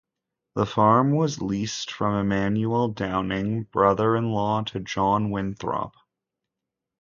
The 0.55 0.65
farm 0.65 1.15
was 1.15 1.43
leased 1.43 1.91
from 1.91 2.15
Emmanuel 2.19 2.87
Downing, 2.87 3.65
brother-in-law 3.65 4.63
to 4.63 4.79
John 4.79 5.29
Winthrop. 5.29 5.95